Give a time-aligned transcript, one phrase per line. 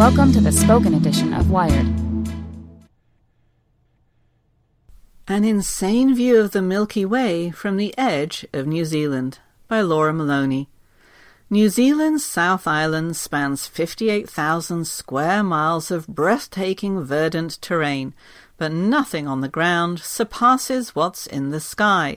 [0.00, 1.86] Welcome to the spoken edition of Wired.
[5.28, 10.14] An Insane View of the Milky Way from the Edge of New Zealand by Laura
[10.14, 10.68] Mallonee.
[11.50, 18.14] New Zealand's South Island spans 58,000 square miles of breathtaking verdant terrain,
[18.56, 22.16] but nothing on the ground surpasses what's in the sky.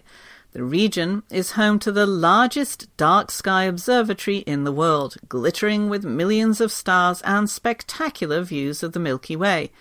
[0.53, 6.05] The region is home to the largest dark sky observatory in the world, glittering with
[6.05, 9.71] millions of stars and spectacular views of the Milky Way.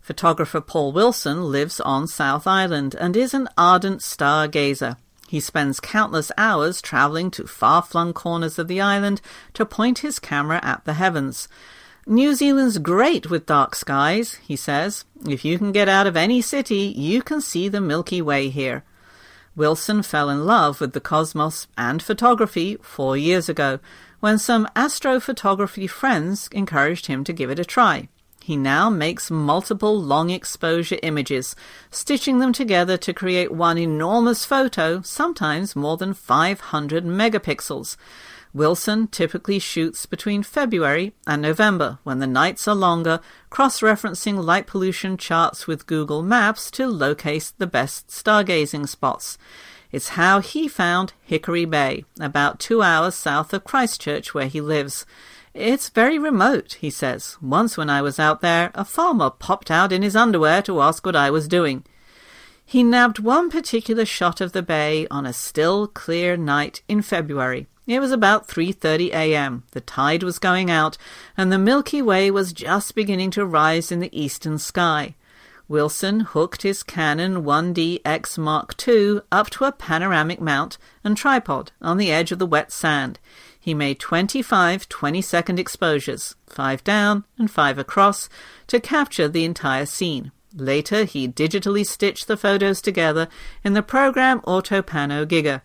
[0.00, 4.96] Photographer Paul Wilson lives on South Island and is an ardent stargazer.
[5.28, 9.20] He spends countless hours traveling to far flung corners of the island
[9.52, 11.46] to point his camera at the heavens.
[12.06, 15.04] New Zealand's great with dark skies, he says.
[15.28, 18.82] If you can get out of any city, you can see the Milky Way here.
[19.56, 23.80] Wilson fell in love with the cosmos and photography four years ago
[24.20, 28.08] when some astrophotography friends encouraged him to give it a try.
[28.42, 31.56] He now makes multiple long exposure images,
[31.90, 37.96] stitching them together to create one enormous photo, sometimes more than 500 megapixels.
[38.56, 44.66] Wilson typically shoots between February and November when the nights are longer, cross referencing light
[44.66, 49.36] pollution charts with Google Maps to locate the best stargazing spots.
[49.92, 55.04] It's how he found Hickory Bay, about two hours south of Christchurch, where he lives.
[55.52, 57.36] It's very remote, he says.
[57.42, 61.04] Once when I was out there, a farmer popped out in his underwear to ask
[61.04, 61.84] what I was doing.
[62.68, 67.68] He nabbed one particular shot of the bay on a still, clear night in February.
[67.86, 69.62] It was about 3:30 a.m.
[69.70, 70.98] The tide was going out,
[71.36, 75.14] and the Milky Way was just beginning to rise in the eastern sky.
[75.68, 81.70] Wilson hooked his Canon 1D X Mark II up to a panoramic mount and tripod
[81.80, 83.20] on the edge of the wet sand.
[83.60, 88.28] He made 25 20 second exposures, five down and five across,
[88.66, 90.32] to capture the entire scene.
[90.56, 93.28] Later, he digitally stitched the photos together
[93.62, 95.60] in the program Autopano Giga.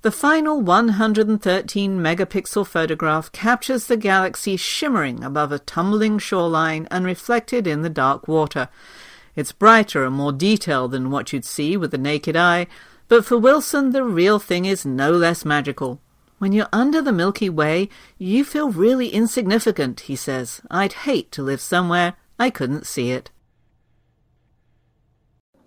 [0.00, 7.66] The final 113 megapixel photograph captures the galaxy shimmering above a tumbling shoreline and reflected
[7.66, 8.68] in the dark water.
[9.36, 12.66] It's brighter and more detailed than what you'd see with the naked eye,
[13.08, 16.00] but for Wilson, the real thing is no less magical.
[16.38, 20.60] When you're under the Milky Way, you feel really insignificant, he says.
[20.70, 23.30] I'd hate to live somewhere I couldn't see it.